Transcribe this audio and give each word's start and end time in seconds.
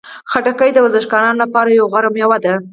خټکی 0.31 0.69
د 0.73 0.77
ورزشکارانو 0.85 1.41
لپاره 1.43 1.69
یوه 1.71 1.89
غوره 1.91 2.09
میوه 2.15 2.37
ده. 2.45 2.53